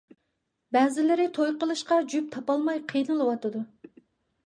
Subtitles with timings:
[0.77, 3.67] بەزىلىرى توي قىلىشقا جۈپ تاپالماي قىينىلىۋاتىدۇ.